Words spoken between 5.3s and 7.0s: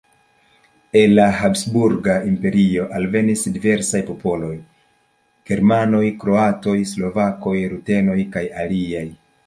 germanoj, kroatoj,